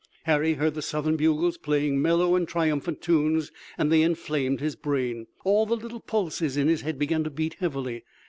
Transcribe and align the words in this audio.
Harry 0.23 0.53
heard 0.55 0.73
the 0.73 0.81
Southern 0.81 1.15
bugles 1.15 1.59
playing 1.59 2.01
mellow 2.01 2.33
and 2.35 2.47
triumphant 2.47 3.03
tunes, 3.03 3.51
and 3.77 3.91
they 3.91 4.01
inflamed 4.01 4.59
his 4.59 4.75
brain. 4.75 5.27
All 5.43 5.67
the 5.67 5.75
little 5.77 5.99
pulses 5.99 6.57
in 6.57 6.67
his 6.67 6.81
head 6.81 6.97
began 6.97 7.23
to 7.23 7.29
beat 7.29 7.53
heavily. 7.59 8.03